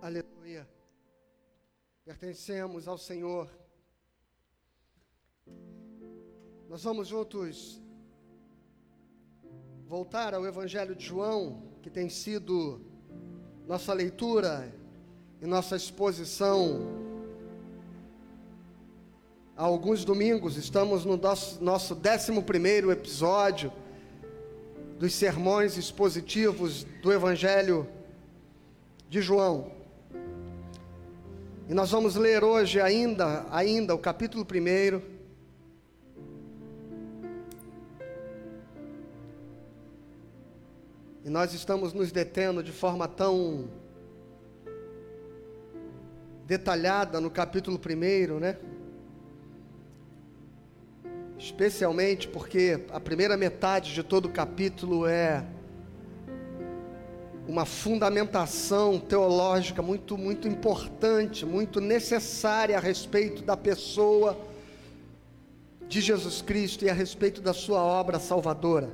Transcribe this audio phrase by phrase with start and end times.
[0.00, 0.68] Aleluia.
[2.04, 3.50] Pertencemos ao Senhor.
[6.68, 7.82] Nós vamos juntos
[9.84, 12.80] voltar ao Evangelho de João, que tem sido
[13.66, 14.72] nossa leitura
[15.42, 16.78] e nossa exposição.
[19.56, 23.72] Há alguns domingos, estamos no nosso, nosso 11 episódio
[24.96, 27.88] dos sermões expositivos do Evangelho
[29.08, 29.77] de João.
[31.68, 35.02] E nós vamos ler hoje ainda, ainda o capítulo 1.
[41.26, 43.68] E nós estamos nos detendo de forma tão
[46.46, 48.56] detalhada no capítulo 1, né?
[51.38, 55.44] Especialmente porque a primeira metade de todo o capítulo é
[57.48, 64.38] uma fundamentação teológica muito, muito importante, muito necessária a respeito da pessoa
[65.88, 68.90] de Jesus Cristo e a respeito da sua obra salvadora.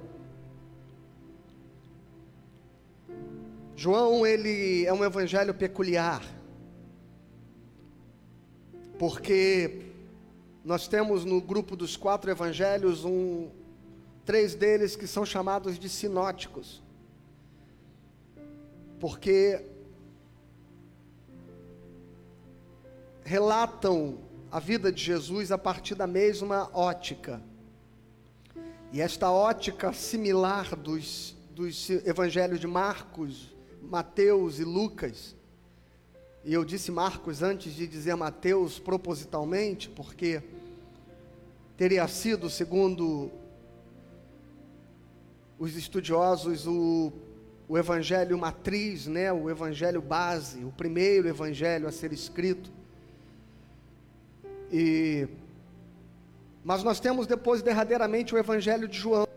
[3.75, 6.23] João, ele é um evangelho peculiar,
[9.01, 9.83] porque
[10.64, 13.48] nós temos no grupo dos quatro evangelhos um,
[14.25, 16.84] três deles que são chamados de sinóticos
[19.05, 19.63] porque
[23.23, 24.19] relatam
[24.51, 27.43] a vida de Jesus a partir da mesma ótica.
[28.91, 35.37] E esta ótica similar dos, dos evangelhos de Marcos, Mateus e Lucas,
[36.43, 40.43] e eu disse Marcos antes de dizer Mateus propositalmente, porque
[41.77, 43.31] teria sido, segundo
[45.59, 47.13] os estudiosos, o
[47.69, 52.70] o evangelho matriz, né, o evangelho base, o primeiro evangelho a ser escrito.
[54.70, 55.29] E
[56.65, 59.29] mas nós temos depois derradeiramente o evangelho de João,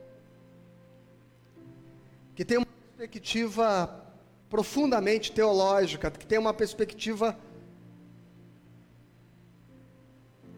[2.33, 4.05] que tem uma perspectiva
[4.49, 7.37] profundamente teológica, que tem uma perspectiva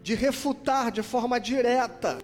[0.00, 2.18] de refutar de forma direta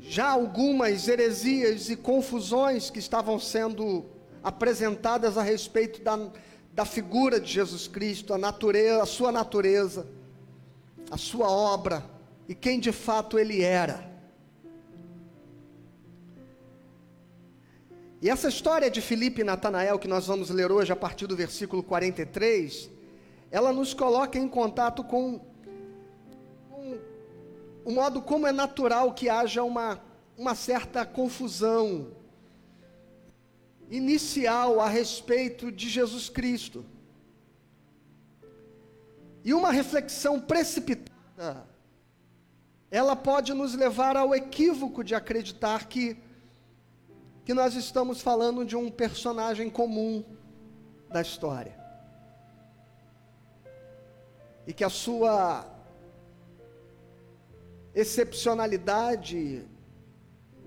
[0.00, 4.06] já algumas heresias e confusões que estavam sendo
[4.42, 6.30] apresentadas a respeito da,
[6.72, 10.06] da figura de Jesus Cristo, a natureza, a sua natureza,
[11.10, 12.04] a sua obra
[12.48, 14.08] e quem de fato ele era.
[18.20, 21.36] E essa história de Filipe e Natanael que nós vamos ler hoje a partir do
[21.36, 22.90] versículo 43,
[23.50, 25.40] ela nos coloca em contato com
[27.88, 29.98] o modo como é natural que haja uma,
[30.36, 32.12] uma certa confusão
[33.88, 36.84] inicial a respeito de Jesus Cristo.
[39.42, 41.66] E uma reflexão precipitada,
[42.90, 46.18] ela pode nos levar ao equívoco de acreditar que,
[47.42, 50.22] que nós estamos falando de um personagem comum
[51.08, 51.74] da história.
[54.66, 55.77] E que a sua
[57.98, 59.66] excepcionalidade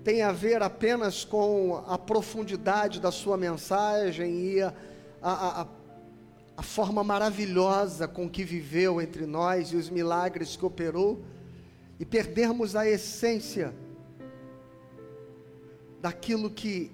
[0.04, 4.74] tem a ver apenas com a profundidade da sua mensagem e a,
[5.22, 5.66] a, a,
[6.58, 11.24] a, forma maravilhosa com que viveu entre nós e os milagres que operou,
[11.98, 13.72] e perdermos a essência
[16.02, 16.90] daquilo que,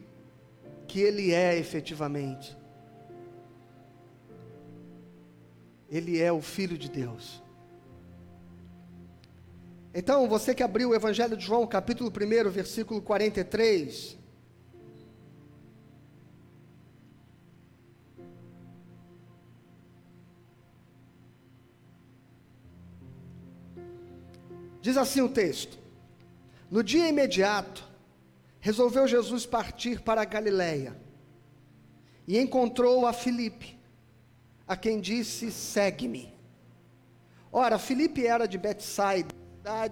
[0.86, 2.56] que Ele é efetivamente.
[5.90, 7.42] Ele é o Filho de Deus.
[9.98, 14.16] Então, você que abriu o Evangelho de João, capítulo 1, versículo 43.
[24.80, 25.76] Diz assim o texto:
[26.70, 27.84] No dia imediato,
[28.60, 30.96] resolveu Jesus partir para a Galiléia
[32.24, 33.76] e encontrou a Filipe,
[34.64, 36.32] a quem disse: Segue-me.
[37.50, 39.37] Ora, Filipe era de Betsaida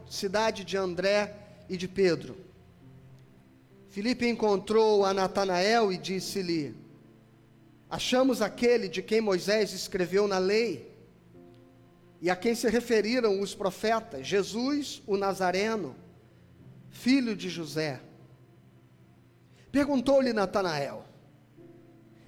[0.08, 1.34] cidade de André
[1.68, 2.36] e de Pedro.
[3.88, 6.74] Filipe encontrou a Natanael e disse-lhe:
[7.88, 10.94] Achamos aquele de quem Moisés escreveu na lei
[12.20, 15.94] e a quem se referiram os profetas, Jesus, o Nazareno,
[16.90, 18.00] filho de José.
[19.70, 21.04] Perguntou-lhe Natanael: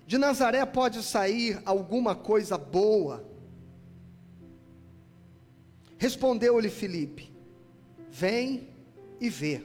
[0.06, 3.24] De Nazaré pode sair alguma coisa boa?
[5.98, 7.27] Respondeu-lhe Filipe:
[8.10, 8.68] Vem
[9.20, 9.62] e vê.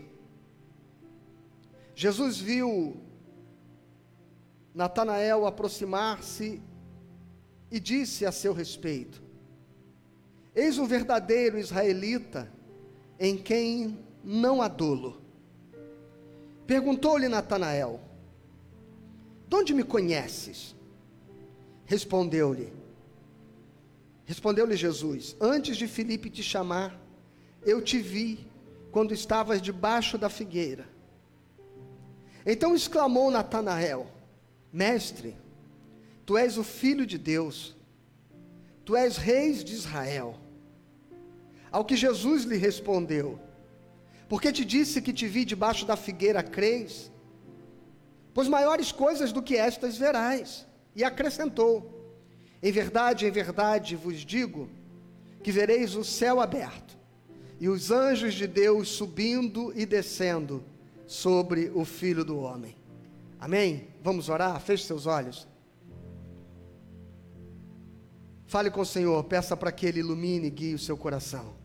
[1.96, 2.98] Jesus viu
[4.74, 6.62] Natanael aproximar-se
[7.72, 9.22] e disse a seu respeito:
[10.56, 12.52] Eis um verdadeiro israelita
[13.20, 15.22] em quem não há dolo.
[16.66, 18.00] Perguntou-lhe Natanael:
[19.48, 20.76] De onde me conheces?
[21.86, 22.74] Respondeu-lhe:
[24.26, 27.00] Respondeu-lhe Jesus: Antes de Filipe te chamar,
[27.66, 28.46] eu te vi
[28.92, 30.88] quando estavas debaixo da figueira.
[32.46, 34.08] Então exclamou Natanael:
[34.72, 35.36] Mestre,
[36.26, 37.76] tu és o filho de Deus,
[38.86, 40.38] tu és rei de Israel.
[41.72, 43.40] Ao que Jesus lhe respondeu:
[44.30, 47.12] Porque te disse que te vi debaixo da figueira, crês?
[48.34, 50.68] Pois maiores coisas do que estas verás.
[50.96, 52.14] E acrescentou:
[52.62, 54.70] Em verdade, em verdade vos digo
[55.42, 56.83] que vereis o céu aberto
[57.64, 60.62] e os anjos de Deus subindo e descendo
[61.08, 62.76] sobre o Filho do Homem.
[63.40, 63.88] Amém?
[64.04, 64.60] Vamos orar?
[64.60, 65.48] Feche seus olhos.
[68.46, 71.56] Fale com o Senhor, peça para que Ele ilumine e guie o seu coração.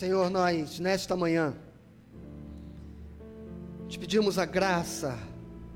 [0.00, 1.54] Senhor, nós nesta manhã
[3.86, 5.18] te pedimos a graça,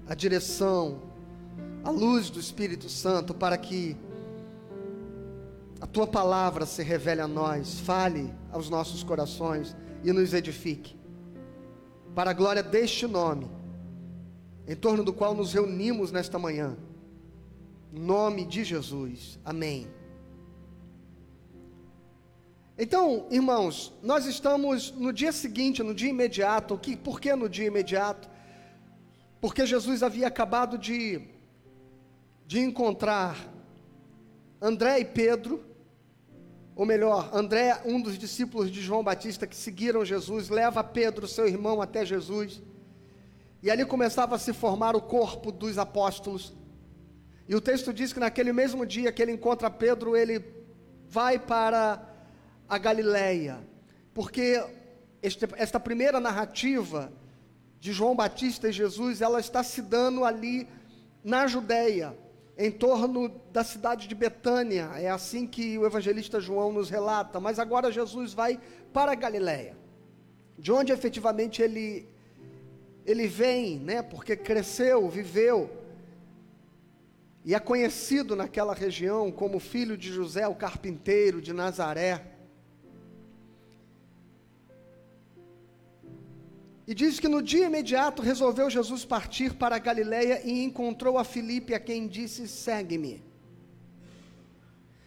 [0.09, 1.03] a direção,
[1.85, 3.95] a luz do Espírito Santo para que
[5.79, 10.99] a tua palavra se revele a nós, fale aos nossos corações e nos edifique.
[12.15, 13.47] Para a glória deste nome,
[14.67, 16.75] em torno do qual nos reunimos nesta manhã.
[17.93, 19.39] Nome de Jesus.
[19.45, 19.87] Amém.
[22.77, 26.77] Então, irmãos, nós estamos no dia seguinte, no dia imediato.
[26.77, 28.29] Que, por que no dia imediato?
[29.41, 31.23] Porque Jesus havia acabado de,
[32.45, 33.37] de encontrar
[34.61, 35.65] André e Pedro,
[36.75, 41.47] ou melhor, André, um dos discípulos de João Batista que seguiram Jesus, leva Pedro, seu
[41.47, 42.61] irmão, até Jesus.
[43.63, 46.53] E ali começava a se formar o corpo dos apóstolos.
[47.49, 50.43] E o texto diz que naquele mesmo dia que ele encontra Pedro, ele
[51.07, 52.14] vai para
[52.69, 53.59] a Galileia,
[54.13, 54.65] porque
[55.23, 57.13] este, esta primeira narrativa
[57.79, 60.67] de João Batista e Jesus, ela está se dando ali
[61.23, 62.17] na Judéia,
[62.57, 64.91] em torno da cidade de Betânia.
[64.97, 67.41] É assim que o evangelista João nos relata.
[67.41, 68.61] Mas agora Jesus vai
[68.93, 69.77] para a Galileia,
[70.59, 72.09] de onde efetivamente ele
[73.05, 74.01] ele vem, né?
[74.01, 75.85] Porque cresceu, viveu
[77.45, 82.34] e é conhecido naquela região como filho de José, o carpinteiro de Nazaré.
[86.87, 91.75] E diz que no dia imediato resolveu Jesus partir para Galiléia e encontrou a Filipe,
[91.75, 93.23] a quem disse: Segue-me.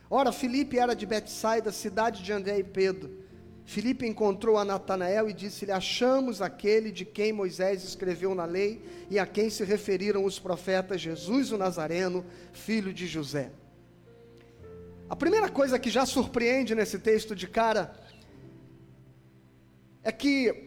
[0.09, 3.25] Ora, Filipe era de Betsaida, cidade de André e Pedro.
[3.63, 9.19] Filipe encontrou a Natanael e disse-lhe: Achamos aquele de quem Moisés escreveu na lei e
[9.19, 13.51] a quem se referiram os profetas, Jesus o Nazareno, filho de José.
[15.07, 17.93] A primeira coisa que já surpreende nesse texto de cara
[20.03, 20.66] é que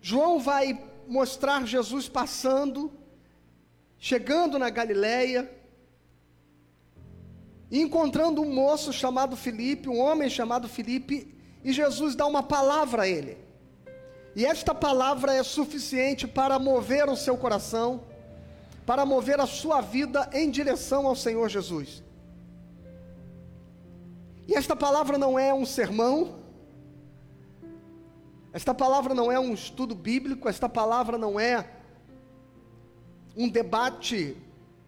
[0.00, 2.92] João vai mostrar Jesus passando,
[3.98, 5.50] chegando na Galileia,
[7.70, 13.02] e encontrando um moço chamado Filipe, um homem chamado Filipe, e Jesus dá uma palavra
[13.02, 13.36] a ele.
[14.34, 18.04] E esta palavra é suficiente para mover o seu coração,
[18.86, 22.02] para mover a sua vida em direção ao Senhor Jesus.
[24.46, 26.38] E esta palavra não é um sermão,
[28.58, 31.64] esta palavra não é um estudo bíblico, esta palavra não é
[33.36, 34.36] um debate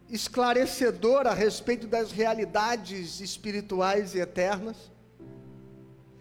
[0.08, 4.90] esclarecedor a respeito das realidades espirituais e eternas.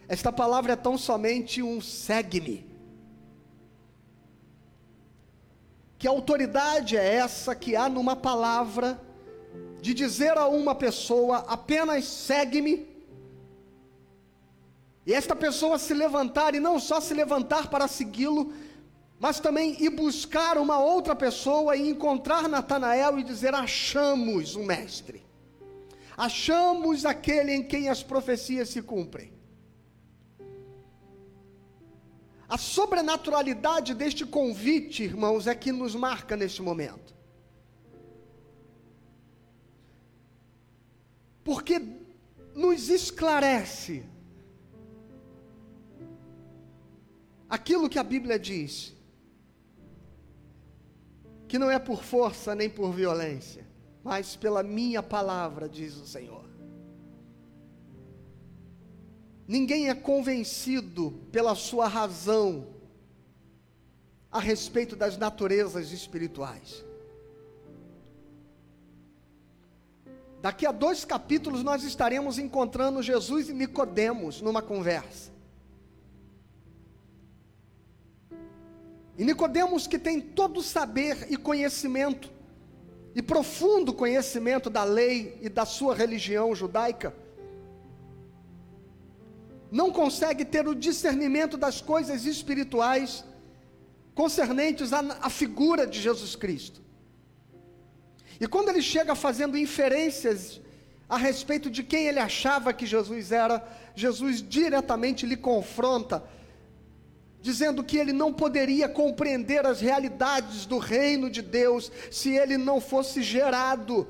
[0.08, 2.70] Esta palavra é tão somente um segue-me.
[5.98, 9.02] Que autoridade é essa que há numa palavra
[9.82, 12.88] de dizer a uma pessoa apenas segue-me
[15.10, 18.54] e esta pessoa se levantar, e não só se levantar para segui-lo,
[19.20, 25.26] mas também ir buscar uma outra pessoa e encontrar Natanael e dizer: Achamos o Mestre,
[26.16, 29.34] achamos aquele em quem as profecias se cumprem.
[32.48, 37.16] A sobrenaturalidade deste convite, irmãos, é que nos marca neste momento.
[41.44, 41.82] Porque
[42.54, 44.06] nos esclarece
[47.50, 48.94] aquilo que a Bíblia diz,
[51.48, 53.66] que não é por força nem por violência,
[54.04, 56.48] mas pela minha palavra, diz o Senhor.
[59.48, 62.68] Ninguém é convencido pela sua razão
[64.32, 66.86] a respeito das naturezas espirituais.
[70.40, 75.39] Daqui a dois capítulos nós estaremos encontrando Jesus e Nicodemos numa conversa.
[79.20, 82.32] E Nicodemos que tem todo o saber e conhecimento
[83.14, 87.14] e profundo conhecimento da lei e da sua religião judaica,
[89.70, 93.26] não consegue ter o discernimento das coisas espirituais
[94.16, 96.82] concernentes à, à figura de Jesus Cristo.
[98.40, 100.62] E quando ele chega fazendo inferências
[101.10, 106.24] a respeito de quem ele achava que Jesus era, Jesus diretamente lhe confronta,
[107.42, 112.82] dizendo que ele não poderia compreender as realidades do reino de Deus se ele não
[112.82, 114.08] fosse gerado,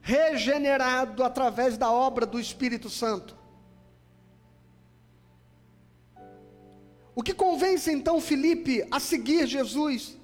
[0.00, 3.36] regenerado através da obra do Espírito Santo.
[7.14, 10.16] O que convence então Felipe a seguir Jesus?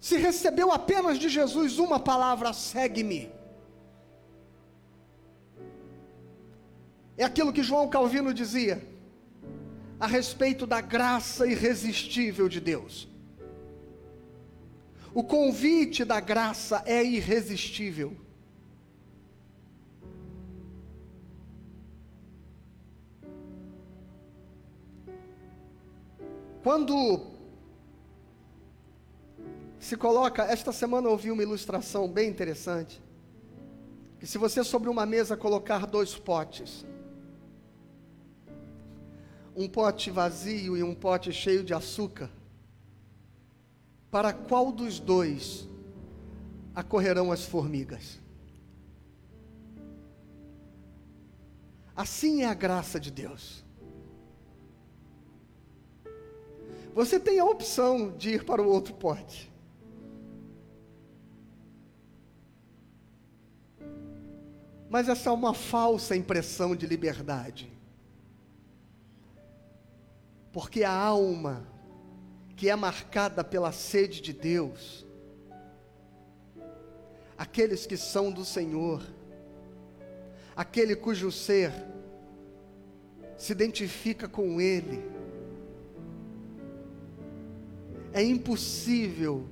[0.00, 3.30] Se recebeu apenas de Jesus uma palavra, segue-me.
[7.18, 8.89] É aquilo que João Calvino dizia
[10.00, 13.06] a respeito da graça irresistível de Deus.
[15.12, 18.16] O convite da graça é irresistível.
[26.62, 27.26] Quando
[29.78, 33.02] se coloca, esta semana eu ouvi uma ilustração bem interessante.
[34.18, 36.86] Que se você sobre uma mesa colocar dois potes,
[39.54, 42.30] um pote vazio e um pote cheio de açúcar,
[44.10, 45.68] para qual dos dois
[46.74, 48.20] acorrerão as formigas?
[51.94, 53.64] Assim é a graça de Deus.
[56.94, 59.50] Você tem a opção de ir para o outro pote.
[64.88, 67.79] Mas essa é uma falsa impressão de liberdade.
[70.52, 71.66] Porque a alma
[72.56, 75.06] que é marcada pela sede de Deus,
[77.38, 79.02] aqueles que são do Senhor,
[80.54, 81.72] aquele cujo ser
[83.36, 85.02] se identifica com Ele,
[88.12, 89.48] é impossível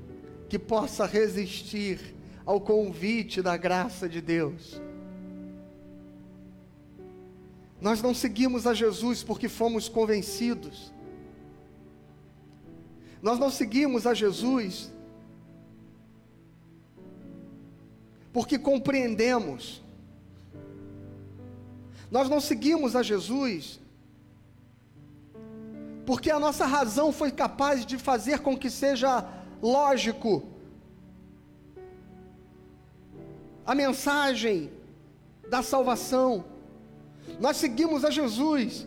[0.48, 2.14] que possa resistir
[2.44, 4.80] ao convite da graça de Deus.
[7.80, 10.92] Nós não seguimos a Jesus porque fomos convencidos.
[13.22, 14.92] Nós não seguimos a Jesus
[18.32, 19.82] porque compreendemos.
[22.10, 23.80] Nós não seguimos a Jesus
[26.06, 29.28] porque a nossa razão foi capaz de fazer com que seja
[29.60, 30.42] lógico
[33.66, 34.72] a mensagem
[35.50, 36.46] da salvação.
[37.38, 38.86] Nós seguimos a Jesus,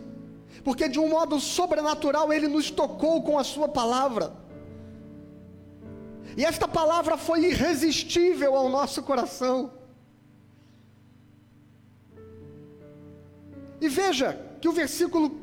[0.62, 4.42] porque de um modo sobrenatural Ele nos tocou com a Sua palavra,
[6.36, 9.72] e esta palavra foi irresistível ao nosso coração.
[13.80, 15.40] E veja que o versículo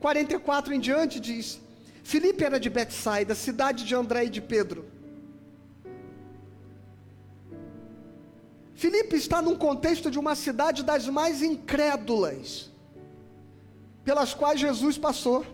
[0.00, 1.60] 44 em diante diz:
[2.02, 4.97] Filipe era de Betsaida, cidade de André e de Pedro.
[8.82, 12.70] Filipe está num contexto de uma cidade das mais incrédulas
[14.04, 15.44] pelas quais Jesus passou.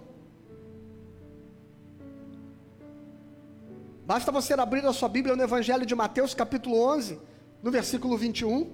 [4.04, 7.18] Basta você abrir a sua Bíblia no Evangelho de Mateus, capítulo 11,
[7.62, 8.70] no versículo 21.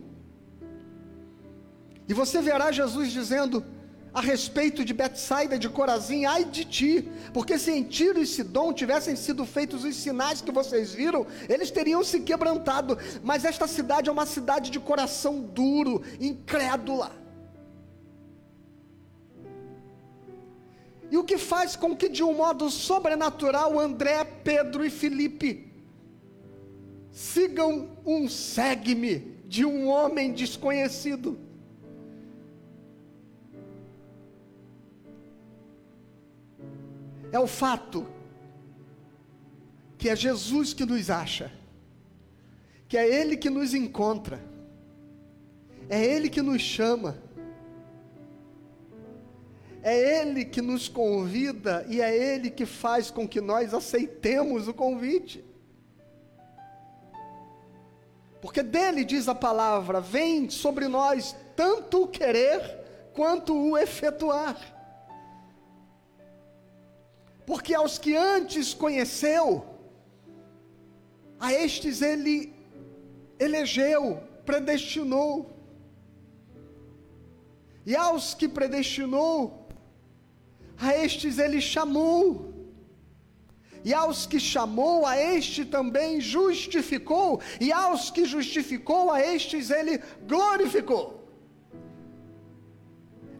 [2.08, 3.64] E você verá Jesus dizendo:
[4.12, 8.72] a respeito de Betsaida de Corazim, ai de ti, porque se em Tiro e Sidom
[8.72, 14.08] tivessem sido feitos os sinais que vocês viram, eles teriam se quebrantado, mas esta cidade
[14.08, 17.12] é uma cidade de coração duro, incrédula.
[21.10, 25.72] E o que faz com que de um modo sobrenatural André, Pedro e Felipe
[27.10, 31.49] sigam um segue-me de um homem desconhecido?
[37.32, 38.06] É o fato
[39.96, 41.52] que é Jesus que nos acha,
[42.88, 44.42] que é Ele que nos encontra,
[45.88, 47.18] é Ele que nos chama,
[49.82, 54.74] é Ele que nos convida e é Ele que faz com que nós aceitemos o
[54.74, 55.44] convite.
[58.40, 64.79] Porque dele diz a palavra: vem sobre nós tanto o querer quanto o efetuar.
[67.50, 69.64] Porque aos que antes conheceu,
[71.36, 72.54] a estes ele
[73.40, 75.50] elegeu, predestinou.
[77.84, 79.66] E aos que predestinou,
[80.78, 82.54] a estes ele chamou.
[83.84, 87.40] E aos que chamou, a este também justificou.
[87.60, 91.28] E aos que justificou, a estes ele glorificou.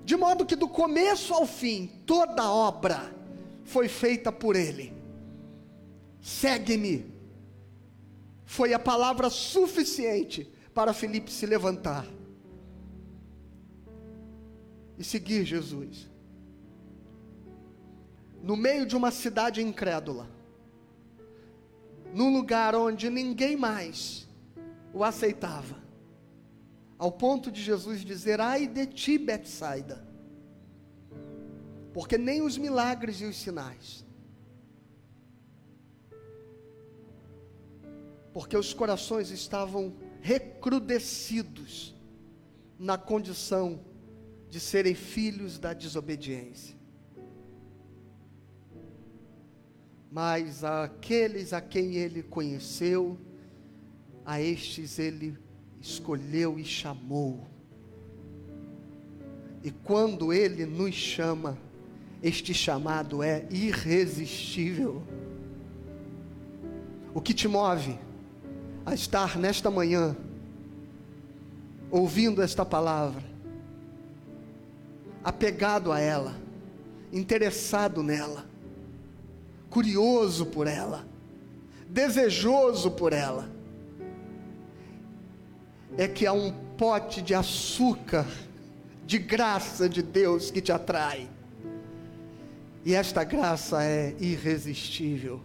[0.05, 3.20] De modo que do começo ao fim, toda obra
[3.71, 4.93] foi feita por ele.
[6.21, 7.07] Segue-me.
[8.45, 12.07] Foi a palavra suficiente para Felipe se levantar
[14.99, 16.11] e seguir Jesus
[18.43, 20.27] no meio de uma cidade incrédula,
[22.13, 24.27] num lugar onde ninguém mais
[24.93, 25.77] o aceitava,
[26.99, 30.10] ao ponto de Jesus dizer: Ai de ti, Betsaida,
[31.93, 34.05] porque nem os milagres e os sinais,
[38.33, 41.95] porque os corações estavam recrudescidos
[42.79, 43.81] na condição
[44.49, 46.81] de serem filhos da desobediência.
[50.11, 53.17] mas aqueles a quem ele conheceu,
[54.27, 55.39] a estes ele
[55.81, 57.47] escolheu e chamou.
[59.63, 61.57] E quando ele nos chama,
[62.23, 65.03] este chamado é irresistível.
[67.15, 67.99] O que te move
[68.85, 70.17] a estar nesta manhã,
[71.91, 73.23] ouvindo esta palavra,
[75.25, 76.35] apegado a ela,
[77.13, 78.47] interessado nela,
[79.69, 81.07] curioso por ela,
[81.89, 83.51] desejoso por ela,
[85.97, 88.27] é que há um pote de açúcar,
[89.05, 91.29] de graça de Deus que te atrai.
[92.85, 95.41] E esta graça é irresistível.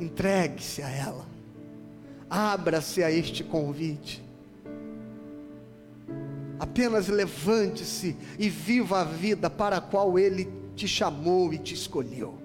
[0.00, 1.26] Entregue-se a ela.
[2.28, 4.22] Abra-se a este convite.
[6.58, 12.38] Apenas levante-se e viva a vida para a qual Ele te chamou e te escolheu.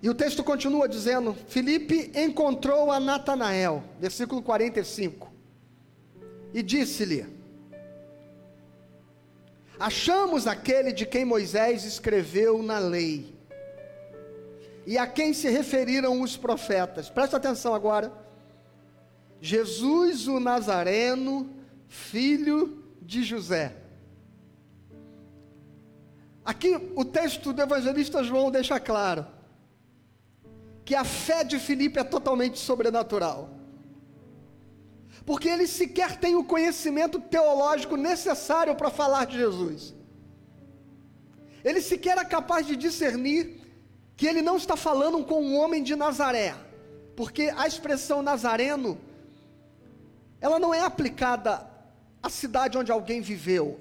[0.00, 5.27] E o texto continua dizendo: Filipe encontrou a Natanael, versículo 45,
[6.52, 7.26] e disse-lhe:
[9.78, 13.34] Achamos aquele de quem Moisés escreveu na lei,
[14.86, 17.08] e a quem se referiram os profetas.
[17.08, 18.12] Presta atenção agora.
[19.40, 21.48] Jesus o Nazareno,
[21.86, 23.76] filho de José.
[26.44, 29.26] Aqui o texto do evangelista João deixa claro
[30.84, 33.57] que a fé de Filipe é totalmente sobrenatural.
[35.28, 39.94] Porque ele sequer tem o conhecimento teológico necessário para falar de Jesus.
[41.62, 43.60] Ele sequer é capaz de discernir
[44.16, 46.54] que ele não está falando com um homem de Nazaré,
[47.14, 48.98] porque a expressão nazareno
[50.40, 51.68] ela não é aplicada
[52.22, 53.78] à cidade onde alguém viveu.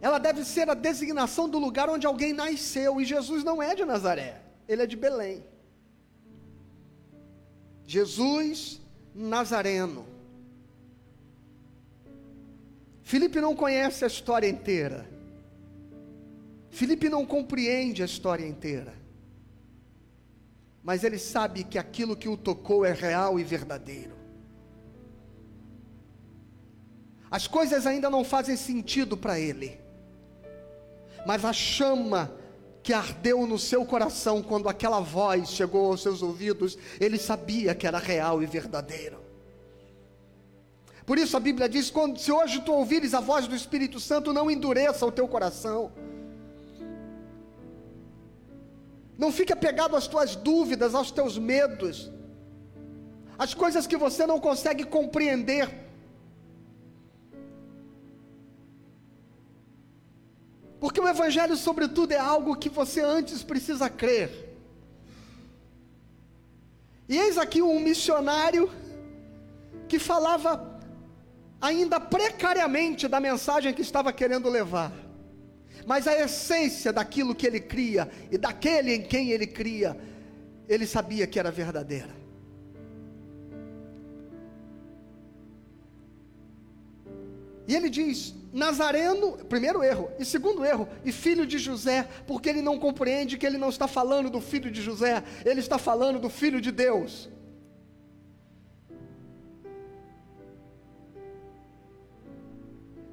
[0.00, 3.00] Ela deve ser a designação do lugar onde alguém nasceu.
[3.00, 5.42] E Jesus não é de Nazaré, ele é de Belém.
[7.86, 8.80] Jesus
[9.14, 10.06] Nazareno.
[13.02, 15.08] Filipe não conhece a história inteira.
[16.70, 19.04] Filipe não compreende a história inteira
[20.84, 24.12] mas ele sabe que aquilo que o tocou é real e verdadeiro.
[27.30, 29.80] As coisas ainda não fazem sentido para ele,
[31.26, 32.30] mas a chama
[32.84, 37.86] que ardeu no seu coração quando aquela voz chegou aos seus ouvidos, ele sabia que
[37.86, 39.18] era real e verdadeiro.
[41.06, 44.34] Por isso a Bíblia diz: quando, se hoje tu ouvires a voz do Espírito Santo,
[44.34, 45.90] não endureça o teu coração.
[49.16, 52.12] Não fique apegado às tuas dúvidas, aos teus medos,
[53.38, 55.83] às coisas que você não consegue compreender.
[60.84, 64.54] Porque o Evangelho, sobretudo, é algo que você antes precisa crer.
[67.08, 68.70] E eis aqui um missionário
[69.88, 70.78] que falava
[71.58, 74.92] ainda precariamente da mensagem que estava querendo levar,
[75.86, 79.98] mas a essência daquilo que ele cria e daquele em quem ele cria,
[80.68, 82.14] ele sabia que era verdadeira.
[87.66, 92.62] E ele diz: Nazareno, primeiro erro, e segundo erro, e filho de José, porque ele
[92.62, 96.30] não compreende que ele não está falando do filho de José, ele está falando do
[96.30, 97.28] filho de Deus.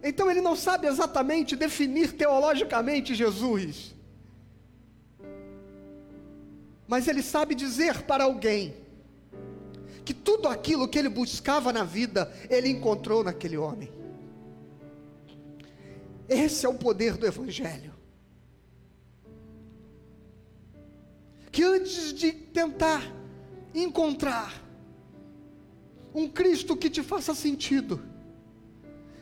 [0.03, 3.95] Então ele não sabe exatamente definir teologicamente Jesus.
[6.87, 8.75] Mas ele sabe dizer para alguém
[10.05, 14.00] que tudo aquilo que ele buscava na vida, ele encontrou naquele homem.
[16.31, 17.93] Esse é o poder do Evangelho.
[21.51, 23.03] Que antes de tentar
[23.75, 24.63] encontrar
[26.15, 28.01] um Cristo que te faça sentido,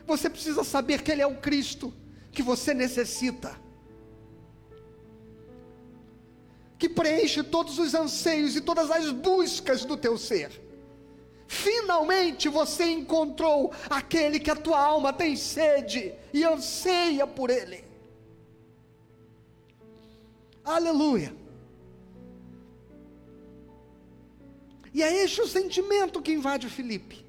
[0.06, 1.92] você precisa saber que Ele é o Cristo
[2.32, 3.60] que você necessita,
[6.78, 10.69] que preenche todos os anseios e todas as buscas do teu ser.
[11.50, 17.84] Finalmente você encontrou aquele que a tua alma tem sede e anseia por Ele.
[20.64, 21.36] Aleluia.
[24.94, 27.26] E é este o sentimento que invade Filipe.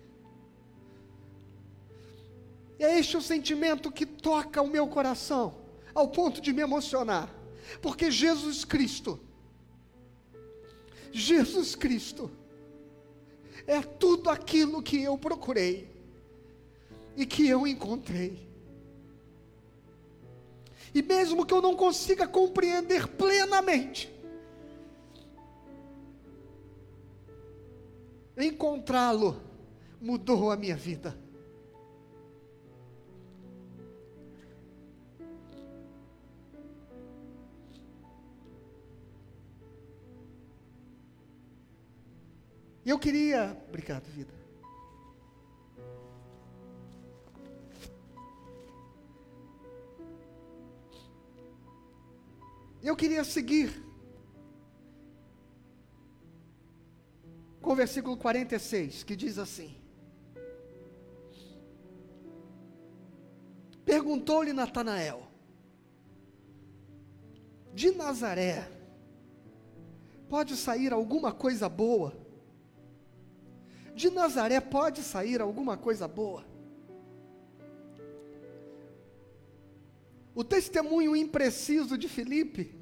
[2.78, 5.54] É este o sentimento que toca o meu coração,
[5.94, 7.35] ao ponto de me emocionar,
[7.80, 9.18] porque Jesus Cristo,
[11.11, 12.30] Jesus Cristo,
[13.70, 15.88] é tudo aquilo que eu procurei
[17.16, 18.48] e que eu encontrei.
[20.92, 24.12] E mesmo que eu não consiga compreender plenamente,
[28.37, 29.40] encontrá-lo
[30.00, 31.16] mudou a minha vida.
[42.90, 43.57] Eu queria.
[43.68, 44.35] Obrigado, vida.
[52.83, 53.70] Eu queria seguir
[57.62, 59.76] com o versículo 46, que diz assim:
[63.85, 65.29] Perguntou-lhe Natanael:
[67.72, 68.68] De Nazaré
[70.29, 72.19] pode sair alguma coisa boa?
[74.00, 76.44] De Nazaré pode sair alguma coisa boa.
[80.34, 82.74] O testemunho impreciso de Filipe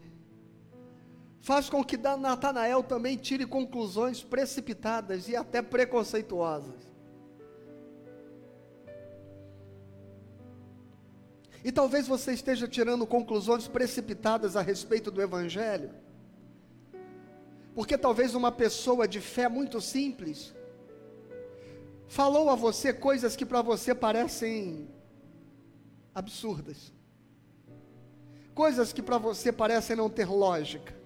[1.40, 6.88] faz com que Natanael também tire conclusões precipitadas e até preconceituosas.
[11.64, 15.90] E talvez você esteja tirando conclusões precipitadas a respeito do Evangelho,
[17.74, 20.54] porque talvez uma pessoa de fé muito simples
[22.08, 24.88] falou a você coisas que para você parecem
[26.14, 26.92] absurdas,
[28.54, 30.96] coisas que para você parecem não ter lógica.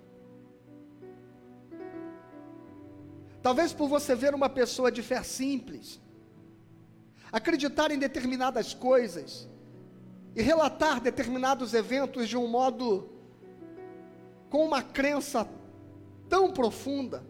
[3.43, 6.01] Talvez por você ver uma pessoa de fé simples,
[7.33, 9.49] acreditar em determinadas coisas
[10.37, 13.11] e relatar determinados eventos de um modo
[14.49, 15.49] com uma crença
[16.29, 17.27] tão profunda,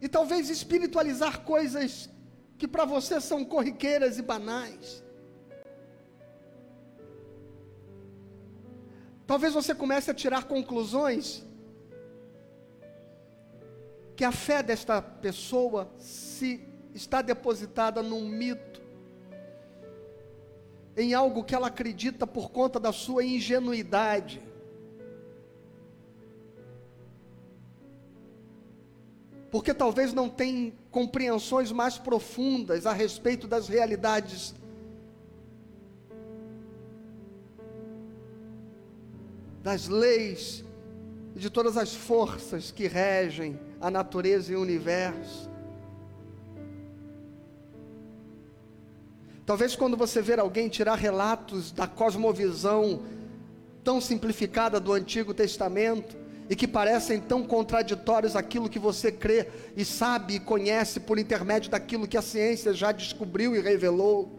[0.00, 2.10] E talvez espiritualizar coisas
[2.58, 5.04] que para você são corriqueiras e banais.
[9.26, 11.44] Talvez você comece a tirar conclusões
[14.14, 18.80] que a fé desta pessoa se está depositada num mito,
[20.96, 24.40] em algo que ela acredita por conta da sua ingenuidade.
[29.50, 34.54] Porque talvez não tem compreensões mais profundas a respeito das realidades
[39.62, 40.64] das leis
[41.34, 45.50] e de todas as forças que regem a natureza e o universo.
[49.44, 53.02] Talvez quando você ver alguém tirar relatos da cosmovisão
[53.82, 56.16] tão simplificada do Antigo Testamento,
[56.48, 61.70] e que parecem tão contraditórios aquilo que você crê e sabe e conhece por intermédio
[61.70, 64.38] daquilo que a ciência já descobriu e revelou.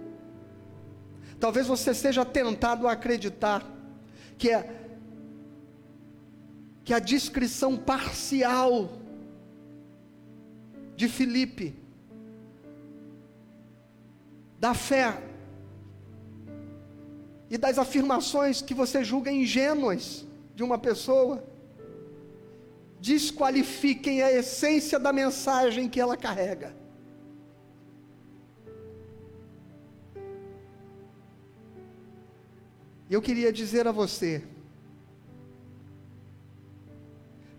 [1.40, 3.66] Talvez você seja tentado a acreditar
[4.38, 4.74] que é
[6.84, 8.90] que a descrição parcial
[10.96, 11.76] de Filipe
[14.58, 15.22] da fé
[17.50, 21.44] e das afirmações que você julga ingênuas de uma pessoa
[23.00, 26.76] desqualifiquem a essência da mensagem que ela carrega.
[33.10, 34.44] E eu queria dizer a você,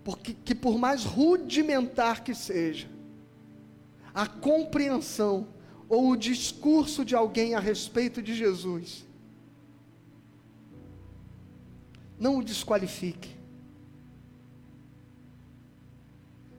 [0.03, 2.87] porque que por mais rudimentar que seja,
[4.13, 5.47] a compreensão
[5.87, 9.07] ou o discurso de alguém a respeito de Jesus,
[12.19, 13.38] não o desqualifique.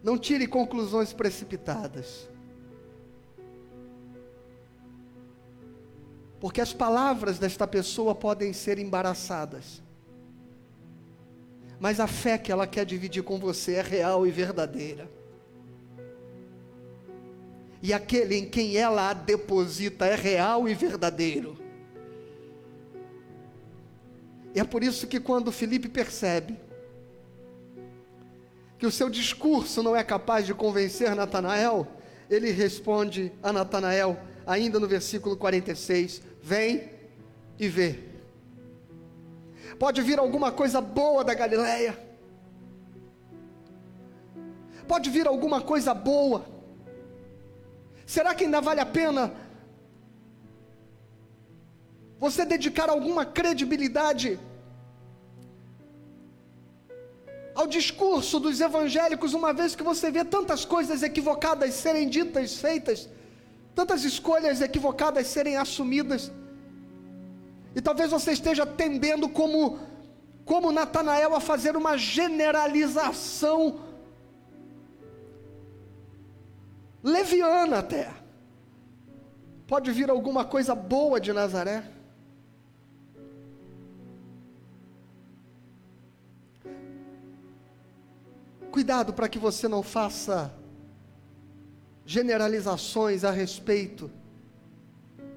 [0.03, 2.29] Não tire conclusões precipitadas.
[6.41, 9.83] Porque as palavras desta pessoa podem ser embaraçadas.
[11.79, 15.11] Mas a fé que ela quer dividir com você é real e verdadeira.
[17.83, 21.59] E aquele em quem ela a deposita é real e verdadeiro.
[24.55, 26.59] E é por isso que quando Felipe percebe
[28.81, 31.87] que o seu discurso não é capaz de convencer Natanael,
[32.31, 36.91] ele responde a Natanael, ainda no versículo 46, vem
[37.59, 37.99] e vê.
[39.79, 41.99] Pode vir alguma coisa boa da Galileia.
[44.89, 46.47] Pode vir alguma coisa boa.
[48.07, 49.31] Será que ainda vale a pena
[52.19, 54.41] você dedicar alguma credibilidade
[57.55, 63.09] ao discurso dos evangélicos, uma vez que você vê tantas coisas equivocadas serem ditas, feitas,
[63.75, 66.31] tantas escolhas equivocadas serem assumidas.
[67.75, 69.79] E talvez você esteja tendendo como
[70.45, 73.83] como Natanael a fazer uma generalização
[77.05, 78.11] leviana até.
[79.67, 81.85] Pode vir alguma coisa boa de Nazaré?
[88.71, 90.55] Cuidado para que você não faça
[92.07, 94.11] generalizações a respeito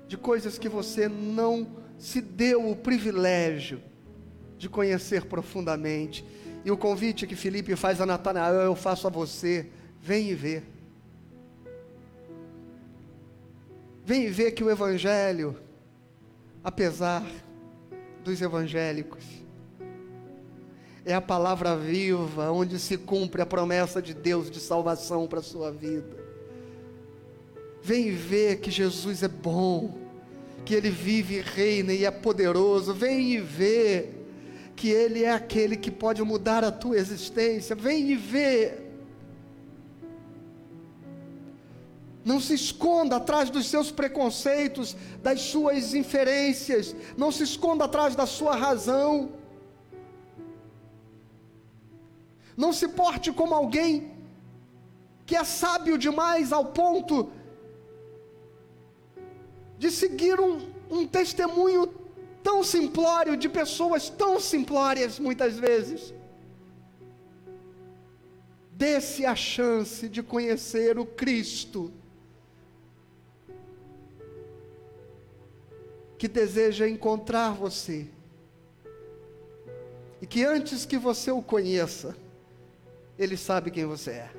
[0.07, 1.67] de coisas que você não
[1.97, 3.81] se deu o privilégio
[4.57, 6.23] de conhecer profundamente.
[6.63, 9.67] E o convite que Felipe faz a Natanael, eu faço a você,
[10.01, 10.63] vem e vê.
[14.05, 15.59] Vem e vê que o Evangelho,
[16.63, 17.25] apesar
[18.23, 19.42] dos evangélicos,
[21.05, 25.43] é a palavra viva, onde se cumpre a promessa de Deus de salvação para a
[25.43, 26.23] sua vida.
[27.81, 29.97] Vem ver que Jesus é bom,
[30.63, 32.93] que Ele vive reina e é poderoso.
[32.93, 34.25] Vem e ver
[34.77, 37.75] que Ele é aquele que pode mudar a tua existência.
[37.75, 38.79] Vem e ver.
[42.23, 46.95] Não se esconda atrás dos seus preconceitos, das suas inferências.
[47.17, 49.42] Não se esconda atrás da sua razão.
[52.55, 54.11] Não se porte como alguém
[55.25, 57.31] que é sábio demais ao ponto
[59.77, 61.87] de seguir um, um testemunho
[62.43, 66.13] tão simplório de pessoas tão simplórias muitas vezes.
[68.71, 71.91] Dê-se a chance de conhecer o Cristo
[76.17, 78.07] que deseja encontrar você.
[80.21, 82.15] E que antes que você o conheça,
[83.17, 84.31] ele sabe quem você é.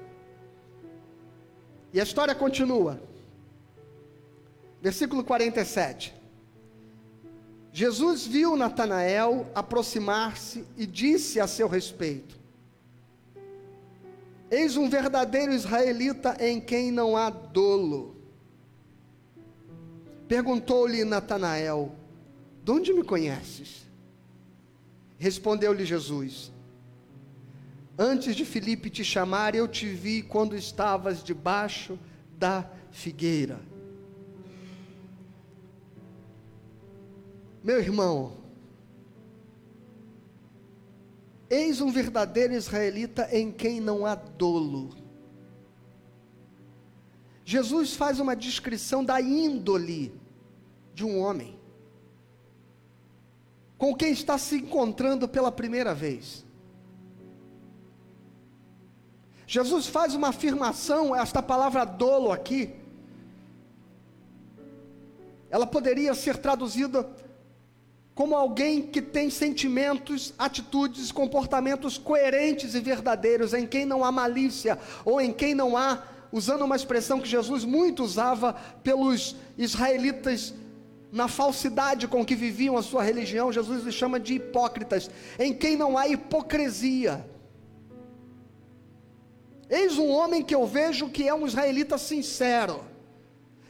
[1.92, 3.00] E a história continua.
[4.82, 6.14] Versículo 47.
[7.72, 12.38] Jesus viu Natanael aproximar-se e disse a seu respeito:
[14.50, 18.16] Eis um verdadeiro israelita em quem não há dolo.
[20.28, 21.92] Perguntou-lhe Natanael:
[22.62, 23.84] De onde me conheces?
[25.18, 26.52] Respondeu-lhe Jesus:
[27.98, 31.98] Antes de Filipe te chamar, eu te vi quando estavas debaixo
[32.36, 33.60] da figueira.
[37.62, 38.36] Meu irmão,
[41.48, 44.90] eis um verdadeiro israelita em quem não há dolo.
[47.44, 50.12] Jesus faz uma descrição da índole
[50.94, 51.58] de um homem
[53.76, 56.44] com quem está se encontrando pela primeira vez.
[59.46, 62.74] Jesus faz uma afirmação, esta palavra dolo aqui,
[65.50, 67.08] ela poderia ser traduzida
[68.14, 74.78] como alguém que tem sentimentos, atitudes, comportamentos coerentes e verdadeiros, em quem não há malícia,
[75.04, 80.54] ou em quem não há, usando uma expressão que Jesus muito usava pelos israelitas
[81.10, 85.76] na falsidade com que viviam a sua religião, Jesus os chama de hipócritas, em quem
[85.76, 87.24] não há hipocrisia.
[89.68, 92.84] Eis um homem que eu vejo que é um israelita sincero,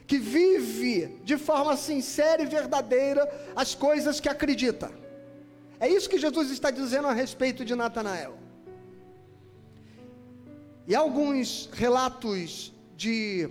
[0.05, 4.91] que vive de forma sincera e verdadeira as coisas que acredita.
[5.79, 8.37] É isso que Jesus está dizendo a respeito de Natanael.
[10.87, 13.49] E alguns relatos de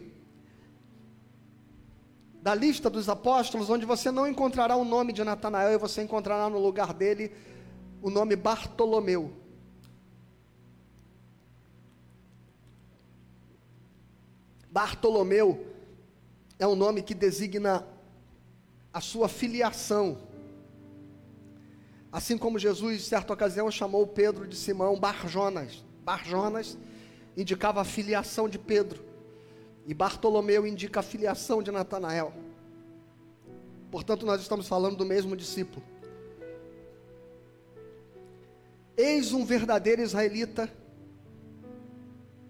[2.40, 6.50] da lista dos apóstolos, onde você não encontrará o nome de Natanael e você encontrará
[6.50, 7.32] no lugar dele
[8.02, 9.32] o nome Bartolomeu.
[14.74, 15.64] Bartolomeu
[16.58, 17.86] é um nome que designa
[18.92, 20.18] a sua filiação.
[22.10, 25.84] Assim como Jesus, em certa ocasião, chamou Pedro de Simão Barjonas.
[26.02, 26.76] Barjonas
[27.36, 29.00] indicava a filiação de Pedro.
[29.86, 32.34] E Bartolomeu indica a filiação de Natanael.
[33.92, 35.86] Portanto, nós estamos falando do mesmo discípulo.
[38.96, 40.68] Eis um verdadeiro israelita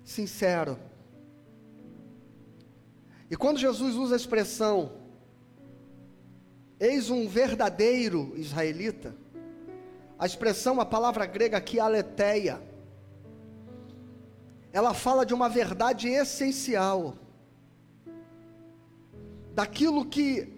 [0.03, 0.79] sincero.
[3.31, 4.93] E quando Jesus usa a expressão,
[6.79, 9.15] eis um verdadeiro israelita,
[10.19, 12.61] a expressão, a palavra grega aqui, aletheia,
[14.73, 17.17] ela fala de uma verdade essencial,
[19.55, 20.53] daquilo que,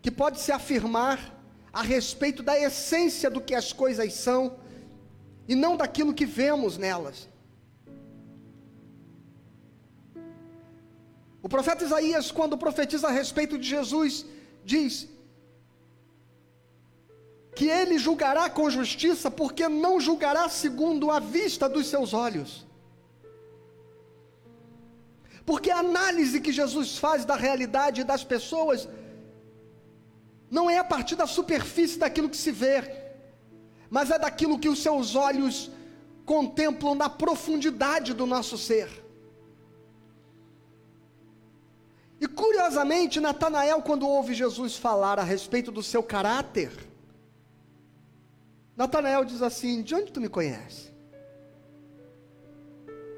[0.00, 1.34] que pode se afirmar
[1.72, 4.56] a respeito da essência do que as coisas são,
[5.48, 7.28] e não daquilo que vemos nelas.
[11.46, 14.26] O profeta Isaías, quando profetiza a respeito de Jesus,
[14.64, 15.08] diz
[17.54, 22.66] que ele julgará com justiça, porque não julgará segundo a vista dos seus olhos.
[25.48, 28.88] Porque a análise que Jesus faz da realidade das pessoas
[30.50, 32.82] não é a partir da superfície daquilo que se vê,
[33.88, 35.70] mas é daquilo que os seus olhos
[36.24, 39.05] contemplam na profundidade do nosso ser.
[42.20, 46.72] E curiosamente, Natanael, quando ouve Jesus falar a respeito do seu caráter,
[48.76, 50.90] Natanael diz assim: De onde tu me conhece?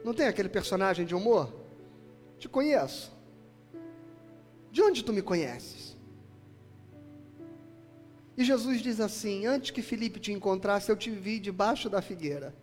[0.05, 1.53] Não tem aquele personagem de humor?
[2.39, 3.13] Te conheço.
[4.71, 5.97] De onde tu me conheces?
[8.37, 12.55] E Jesus diz assim: Antes que Felipe te encontrasse, eu te vi debaixo da figueira.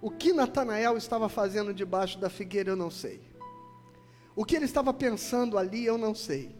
[0.00, 3.20] O que Natanael estava fazendo debaixo da figueira, eu não sei.
[4.36, 6.54] O que ele estava pensando ali, eu não sei.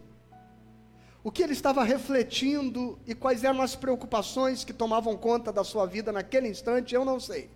[1.23, 5.85] O que ele estava refletindo e quais eram as preocupações que tomavam conta da sua
[5.85, 7.49] vida naquele instante, eu não sei.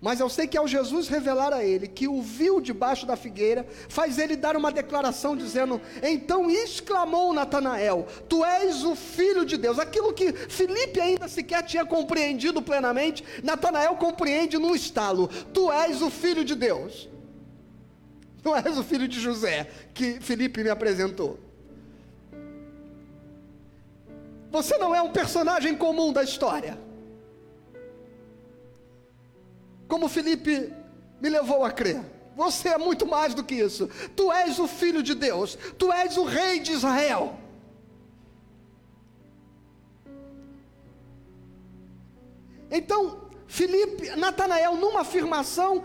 [0.00, 3.66] Mas eu sei que ao Jesus revelar a ele que o viu debaixo da figueira,
[3.88, 9.78] faz ele dar uma declaração dizendo: Então exclamou Natanael: Tu és o filho de Deus.
[9.78, 16.10] Aquilo que Felipe ainda sequer tinha compreendido plenamente, Natanael compreende no estalo: Tu és o
[16.10, 17.08] filho de Deus.
[18.48, 21.38] Não és o filho de José que Felipe me apresentou.
[24.50, 26.78] Você não é um personagem comum da história
[29.88, 30.72] como Felipe
[31.20, 32.00] me levou a crer.
[32.36, 33.88] Você é muito mais do que isso.
[34.14, 37.36] Tu és o filho de Deus, tu és o rei de Israel.
[42.70, 45.82] Então, Felipe, Natanael, numa afirmação,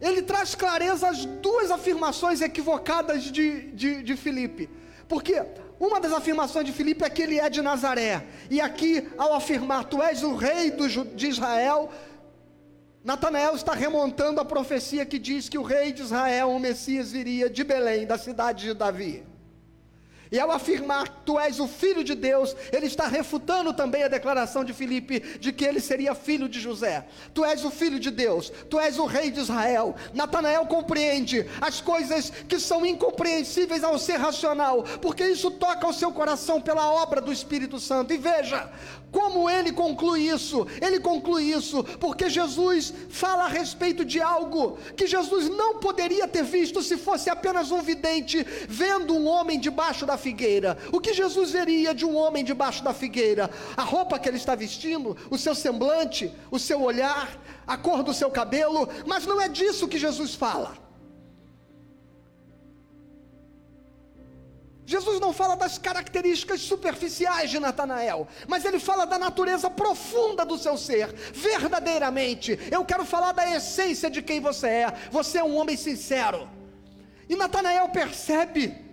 [0.00, 4.68] ele traz clareza às duas afirmações equivocadas de, de, de Felipe.
[5.08, 5.42] Porque
[5.78, 8.26] uma das afirmações de Filipe é que ele é de Nazaré.
[8.50, 11.90] E aqui, ao afirmar, tu és o rei do, de Israel,
[13.04, 17.48] Natanael está remontando a profecia que diz que o rei de Israel, o Messias, viria
[17.48, 19.24] de Belém, da cidade de Davi.
[20.30, 24.64] E ao afirmar tu és o filho de Deus, ele está refutando também a declaração
[24.64, 27.06] de Filipe de que ele seria filho de José.
[27.32, 29.94] Tu és o filho de Deus, tu és o rei de Israel.
[30.14, 36.12] Natanael compreende as coisas que são incompreensíveis ao ser racional, porque isso toca o seu
[36.12, 38.12] coração pela obra do Espírito Santo.
[38.12, 38.70] E veja,
[39.10, 40.66] como ele conclui isso?
[40.80, 46.42] Ele conclui isso porque Jesus fala a respeito de algo que Jesus não poderia ter
[46.42, 50.76] visto se fosse apenas um vidente vendo um homem debaixo da figueira.
[50.92, 53.48] O que Jesus veria de um homem debaixo da figueira?
[53.76, 57.28] A roupa que ele está vestindo, o seu semblante, o seu olhar,
[57.66, 60.72] a cor do seu cabelo, mas não é disso que Jesus fala.
[64.88, 70.56] Jesus não fala das características superficiais de Natanael, mas ele fala da natureza profunda do
[70.56, 72.58] seu ser, verdadeiramente.
[72.70, 74.92] Eu quero falar da essência de quem você é.
[75.10, 76.48] Você é um homem sincero.
[77.28, 78.85] E Natanael percebe,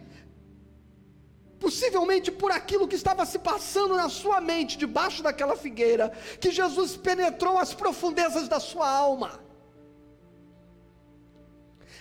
[1.64, 6.12] possivelmente por aquilo que estava se passando na sua mente, debaixo daquela figueira,
[6.42, 9.40] que Jesus penetrou as profundezas da sua alma.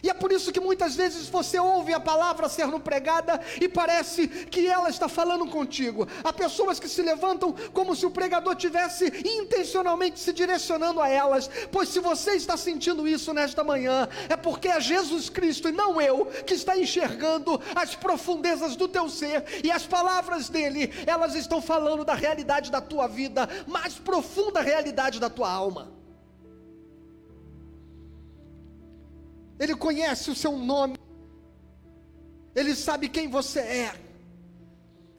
[0.02, 4.26] E é por isso que muitas vezes você ouve a palavra sendo pregada e parece
[4.26, 6.08] que ela está falando contigo.
[6.24, 11.48] Há pessoas que se levantam como se o pregador tivesse intencionalmente se direcionando a elas.
[11.70, 16.00] Pois se você está sentindo isso nesta manhã, é porque é Jesus Cristo e não
[16.00, 21.62] eu que está enxergando as profundezas do teu ser e as palavras dele, elas estão
[21.62, 26.01] falando da realidade da tua vida, mais profunda realidade da tua alma.
[29.62, 30.98] Ele conhece o seu nome,
[32.52, 33.94] Ele sabe quem você é,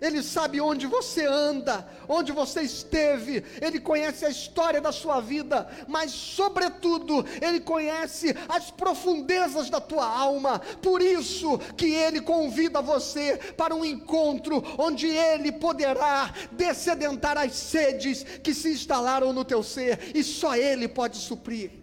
[0.02, 5.66] Ele sabe onde você anda, onde você esteve, Ele conhece a história da sua vida,
[5.88, 13.38] mas, sobretudo, Ele conhece as profundezas da tua alma, por isso que Ele convida você
[13.56, 20.12] para um encontro onde Ele poderá descedentar as sedes que se instalaram no teu ser,
[20.14, 21.83] e só Ele pode suprir.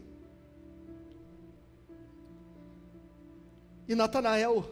[3.91, 4.64] E Natanael,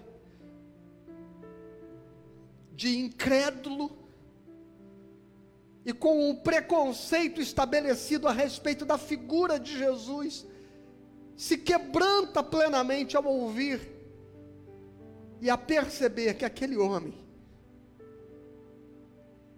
[2.73, 3.91] de incrédulo,
[5.85, 10.47] e com um preconceito estabelecido a respeito da figura de Jesus,
[11.37, 13.81] se quebranta plenamente ao ouvir
[15.41, 17.13] e a perceber que aquele homem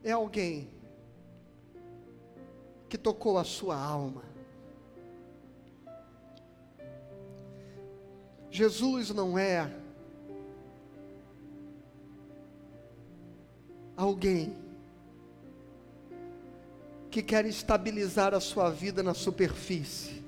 [0.03, 0.71] é alguém
[2.89, 4.30] que tocou a sua alma.
[8.51, 9.71] Jesus não é
[13.97, 14.57] alguém
[17.11, 20.21] que quer estabilizar a sua vida na superfície.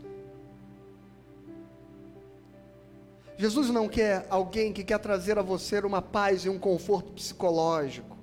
[3.36, 8.16] Jesus não quer alguém que quer trazer a você uma paz e um conforto psicológico.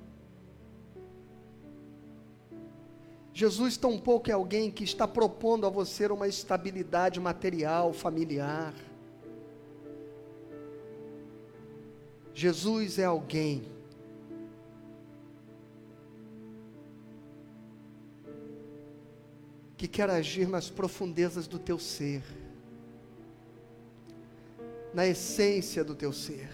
[3.33, 8.73] Jesus tampouco é alguém que está propondo a você uma estabilidade material, familiar.
[12.39, 13.69] Jesus é alguém
[19.75, 22.23] que quer agir nas profundezas do teu ser,
[24.93, 26.49] na essência do teu ser.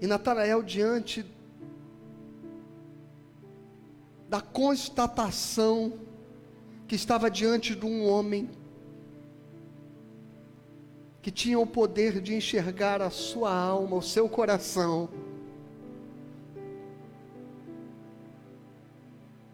[0.00, 1.24] E Natanael, diante
[4.28, 5.92] da constatação
[6.88, 8.50] que estava diante de um homem
[11.22, 15.08] que tinha o poder de enxergar a sua alma, o seu coração.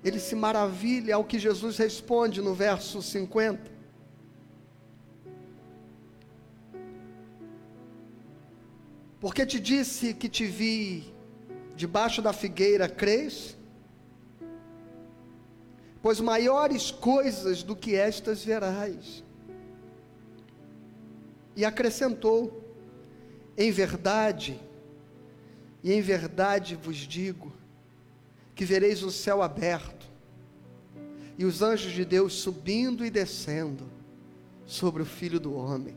[0.03, 3.71] Ele se maravilha ao que Jesus responde no verso 50.
[9.21, 11.13] Porque te disse que te vi
[11.77, 13.59] debaixo da figueira, crês?
[16.01, 19.23] Pois maiores coisas do que estas verás.
[21.59, 22.63] E acrescentou:
[23.57, 24.61] Em verdade,
[25.83, 27.53] e em verdade vos digo,
[28.55, 30.09] que vereis o céu aberto,
[31.37, 33.91] e os anjos de Deus subindo e descendo
[34.65, 35.97] sobre o filho do homem.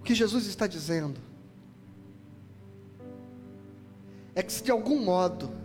[0.00, 1.18] O que Jesus está dizendo
[4.34, 5.61] é que se de algum modo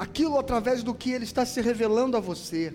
[0.00, 2.72] aquilo através do que Ele está se revelando a você.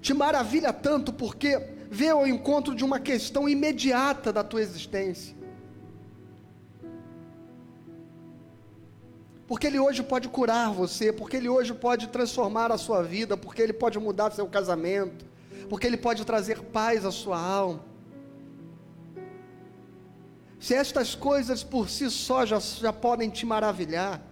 [0.00, 1.58] Te maravilha tanto porque
[1.90, 5.34] vê ao encontro de uma questão imediata da tua existência.
[9.48, 13.60] Porque Ele hoje pode curar você, porque Ele hoje pode transformar a sua vida, porque
[13.60, 15.26] Ele pode mudar seu casamento,
[15.68, 17.91] porque Ele pode trazer paz à sua alma.
[20.62, 24.22] Se estas coisas por si só já, já podem te maravilhar,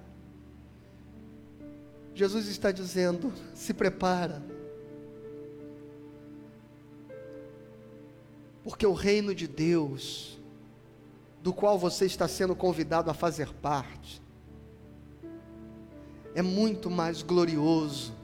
[2.14, 4.40] Jesus está dizendo: se prepara,
[8.62, 10.38] porque o reino de Deus,
[11.42, 14.22] do qual você está sendo convidado a fazer parte,
[16.32, 18.14] é muito mais glorioso,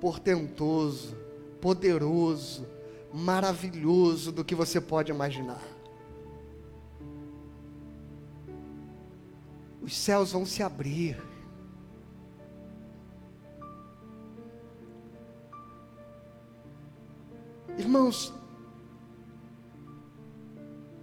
[0.00, 1.16] portentoso,
[1.60, 2.66] poderoso,
[3.14, 5.71] maravilhoso do que você pode imaginar.
[9.82, 11.20] Os céus vão se abrir.
[17.76, 18.32] Irmãos,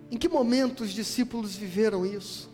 [0.09, 2.49] em que momento os discípulos viveram isso?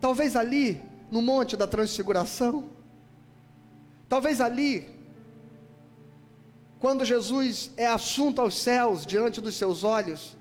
[0.00, 2.70] Talvez ali, no Monte da Transfiguração,
[4.08, 4.88] talvez ali,
[6.78, 10.36] quando Jesus é assunto aos céus diante dos seus olhos?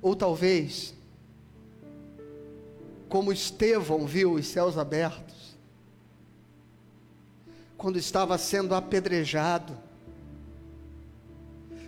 [0.00, 0.94] Ou talvez,
[3.08, 5.56] como Estevão viu os céus abertos,
[7.76, 9.76] quando estava sendo apedrejado,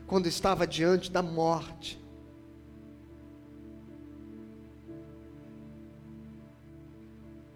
[0.06, 2.00] quando estava diante da morte,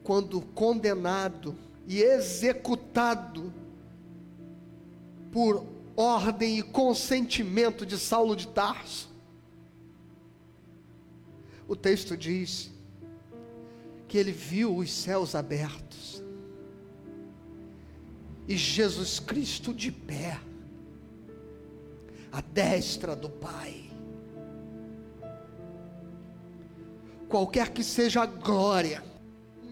[0.04, 1.56] quando condenado
[1.88, 3.52] e executado
[5.32, 5.64] por
[5.96, 9.13] ordem e consentimento de Saulo de Tarso.
[11.66, 12.70] O texto diz
[14.06, 16.22] que ele viu os céus abertos
[18.46, 20.38] e Jesus Cristo de pé,
[22.30, 23.90] à destra do Pai.
[27.28, 29.02] Qualquer que seja a glória,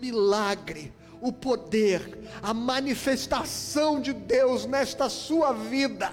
[0.01, 6.12] milagre, o poder, a manifestação de Deus nesta sua vida.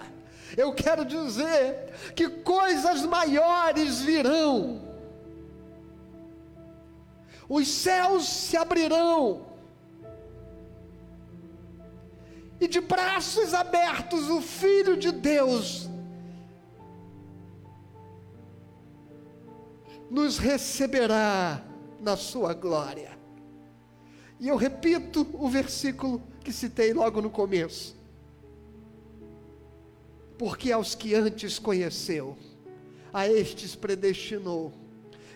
[0.58, 4.89] Eu quero dizer que coisas maiores virão.
[7.50, 9.48] Os céus se abrirão.
[12.62, 15.90] E de braços abertos o Filho de Deus
[20.10, 21.64] nos receberá
[22.00, 23.18] na sua glória.
[24.40, 27.98] E eu repito o versículo que citei logo no começo.
[30.38, 32.38] Porque aos que antes conheceu,
[33.12, 34.72] a estes predestinou,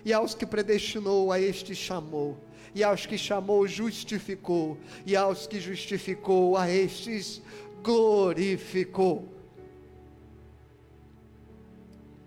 [0.05, 2.37] e aos que predestinou, a estes chamou,
[2.75, 7.41] e aos que chamou, justificou, e aos que justificou, a estes
[7.81, 9.27] glorificou.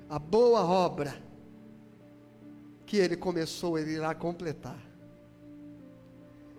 [0.08, 1.20] A boa obra
[2.86, 4.86] que ele começou, ele irá completar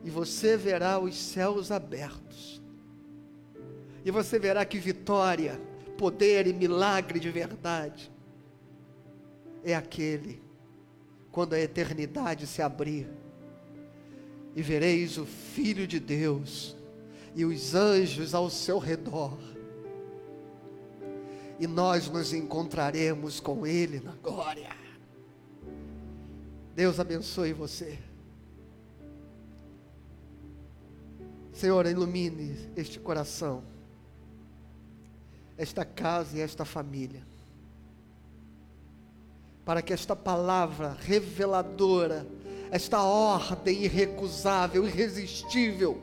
[0.03, 2.61] e você verá os céus abertos.
[4.05, 5.59] E você verá que vitória,
[5.97, 8.09] poder e milagre de verdade
[9.63, 10.41] é aquele
[11.38, 13.08] quando a eternidade se abrir
[14.56, 16.76] e vereis o Filho de Deus
[17.36, 19.38] e os anjos ao seu redor.
[21.60, 24.76] E nós nos encontraremos com Ele na glória.
[26.74, 28.00] Deus abençoe você.
[31.54, 33.64] Senhor, ilumine este coração,
[35.56, 37.27] esta casa e esta família,
[39.68, 42.26] para que esta palavra reveladora,
[42.72, 46.01] esta ordem irrecusável, irresistível,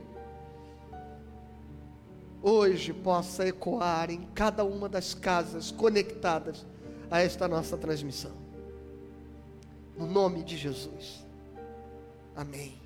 [2.43, 6.67] hoje possa ecoar em cada uma das casas conectadas
[7.11, 8.33] a esta nossa transmissão.
[9.97, 11.25] No nome de Jesus.
[12.37, 12.84] Amém.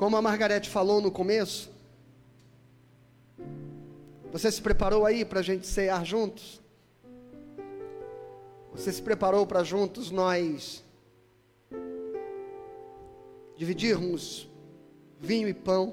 [0.00, 1.70] Como a Margarete falou no começo,
[4.32, 6.58] você se preparou aí para a gente cear juntos?
[8.72, 10.82] Você se preparou para juntos nós
[13.58, 14.48] dividirmos
[15.20, 15.92] vinho e pão?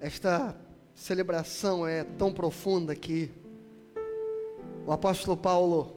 [0.00, 0.56] Esta
[0.94, 3.30] celebração é tão profunda que
[4.86, 5.96] o apóstolo Paulo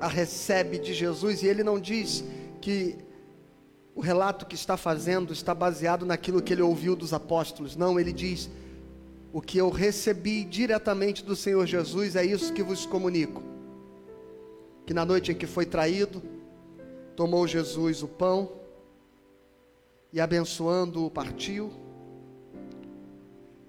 [0.00, 2.24] a recebe de Jesus e ele não diz
[2.60, 2.98] que
[3.94, 7.76] o relato que está fazendo está baseado naquilo que ele ouviu dos apóstolos.
[7.76, 8.50] Não, ele diz:
[9.32, 13.40] o que eu recebi diretamente do Senhor Jesus é isso que vos comunico.
[14.84, 16.20] Que na noite em que foi traído,
[17.14, 18.50] tomou Jesus o pão
[20.12, 21.72] e abençoando-o partiu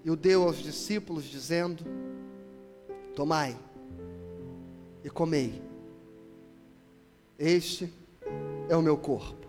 [0.03, 1.83] e o deu aos discípulos, dizendo:
[3.15, 3.55] Tomai
[5.05, 5.61] e comei.
[7.37, 7.93] Este
[8.67, 9.45] é o meu corpo.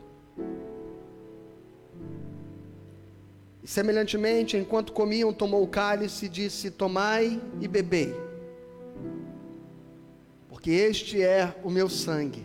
[3.63, 8.15] E semelhantemente, enquanto comiam, tomou o cálice e disse: Tomai e bebei,
[10.51, 12.45] porque este é o meu sangue,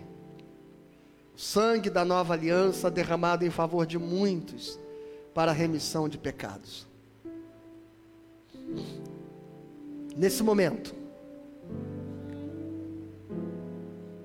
[1.35, 4.79] o sangue da nova aliança derramado em favor de muitos
[5.33, 6.87] para a remissão de pecados.
[10.15, 11.00] Nesse momento,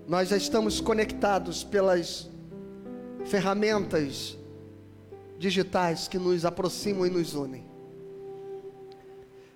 [0.08, 2.30] Nós já estamos conectados pelas
[3.24, 4.38] ferramentas
[5.36, 7.66] digitais que nos aproximam e nos unem.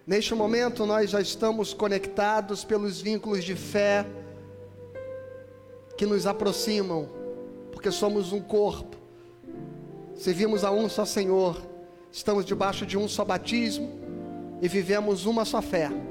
[0.05, 4.05] Neste momento, nós já estamos conectados pelos vínculos de fé
[5.97, 7.09] que nos aproximam,
[7.71, 8.97] porque somos um corpo,
[10.17, 11.63] servimos a um só Senhor,
[12.11, 13.89] estamos debaixo de um só batismo
[14.61, 16.10] e vivemos uma só fé.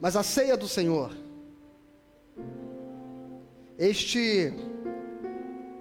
[0.00, 1.10] Mas a ceia do Senhor,
[3.76, 4.52] este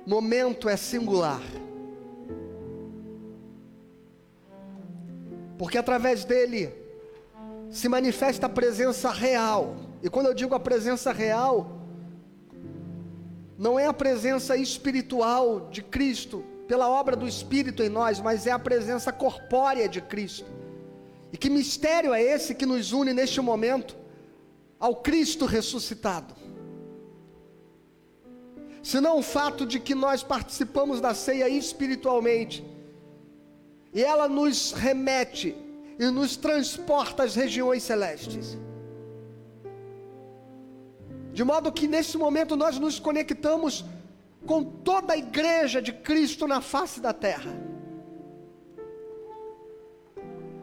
[0.06, 1.42] momento é singular.
[5.58, 6.74] Porque através dele
[7.70, 9.76] se manifesta a presença real.
[10.02, 11.78] E quando eu digo a presença real,
[13.58, 18.52] não é a presença espiritual de Cristo pela obra do Espírito em nós, mas é
[18.52, 20.46] a presença corpórea de Cristo.
[21.32, 24.07] E que mistério é esse que nos une neste momento
[24.80, 26.36] ao Cristo ressuscitado?
[28.84, 32.64] Senão o fato de que nós participamos da ceia espiritualmente,
[33.94, 35.56] e ela nos remete
[36.00, 38.58] e nos transporta às regiões celestes.
[41.34, 43.84] De modo que nesse momento nós nos conectamos
[44.46, 47.54] com toda a igreja de Cristo na face da terra.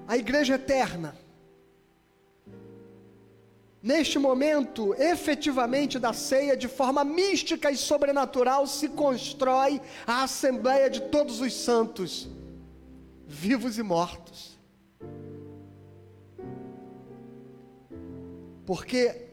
[0.07, 1.17] A igreja eterna.
[3.85, 11.03] Neste momento, efetivamente da ceia, de forma mística e sobrenatural, se constrói a Assembleia de
[11.03, 12.26] todos os santos,
[13.26, 14.59] vivos e mortos.
[18.64, 19.28] Porque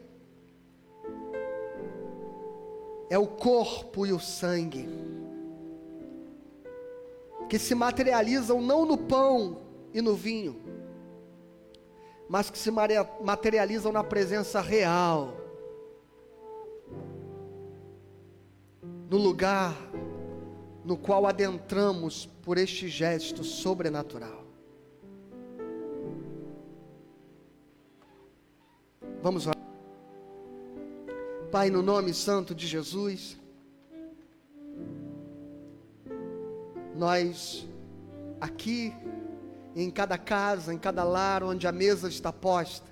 [3.08, 4.86] é o corpo e o sangue
[7.48, 9.62] que se materializam não no pão
[9.94, 10.60] e no vinho,
[12.32, 15.36] mas que se materializam na presença real,
[19.10, 19.76] no lugar
[20.82, 24.46] no qual adentramos por este gesto sobrenatural.
[29.20, 29.52] Vamos lá.
[31.50, 33.38] Pai, no nome santo de Jesus,
[36.96, 37.68] nós
[38.40, 38.94] aqui,
[39.74, 42.90] em cada casa, em cada lar onde a mesa está posta,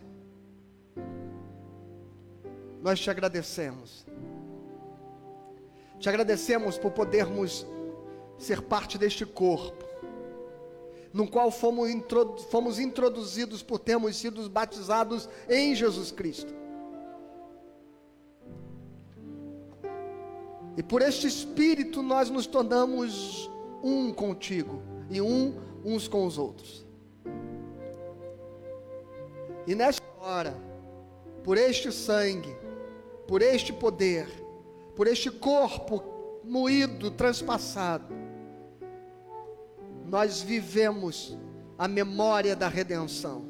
[2.83, 4.07] nós te agradecemos.
[5.99, 7.67] Te agradecemos por podermos
[8.39, 9.85] ser parte deste corpo,
[11.13, 11.91] no qual fomos,
[12.51, 16.55] fomos introduzidos por termos sido batizados em Jesus Cristo.
[20.77, 23.51] E por este Espírito nós nos tornamos
[23.83, 25.55] um contigo e um
[25.85, 26.87] uns com os outros.
[29.67, 30.57] E nesta hora,
[31.45, 32.57] por este sangue,
[33.27, 34.27] por este poder,
[34.97, 36.03] por este corpo
[36.45, 38.15] moído, transpassado,
[40.07, 41.39] nós vivemos
[41.79, 43.45] a memória da redenção.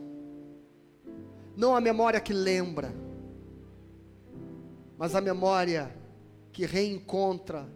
[1.56, 2.94] Não a memória que lembra,
[4.96, 5.94] mas a memória
[6.52, 7.66] que reencontra,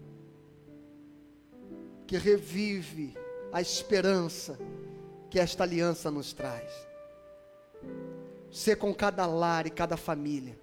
[2.06, 3.16] que revive
[3.54, 4.58] a esperança
[5.30, 6.72] que esta aliança nos traz.
[8.50, 10.58] Ser com cada lar e cada família,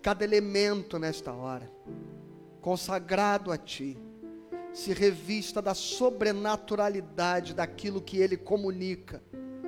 [0.00, 1.70] cada elemento nesta hora,
[2.62, 3.98] consagrado a Ti,
[4.72, 9.22] se revista da sobrenaturalidade daquilo que Ele comunica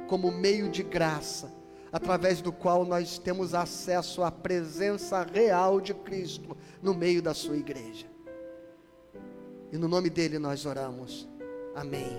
[0.08, 1.52] como meio de graça
[1.92, 7.58] através do qual nós temos acesso à presença real de Cristo no meio da sua
[7.58, 8.06] igreja.
[9.70, 11.35] E no nome dele nós oramos.
[11.76, 12.16] Amém.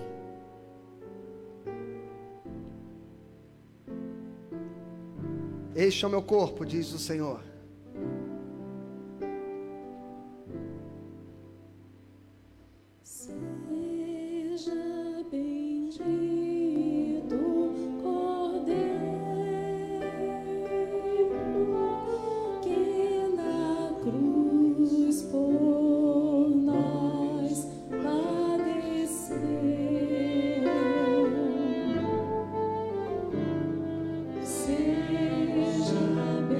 [5.74, 7.47] Este é o meu corpo, diz o Senhor